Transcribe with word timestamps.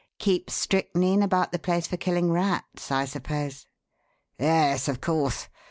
Keep 0.17 0.49
strychnine 0.49 1.21
about 1.21 1.51
the 1.51 1.59
place 1.59 1.85
for 1.85 1.95
killing 1.95 2.31
rats, 2.31 2.89
I 2.91 3.05
suppose?" 3.05 3.67
"Yes, 4.39 4.87
of 4.87 4.99
course. 4.99 5.47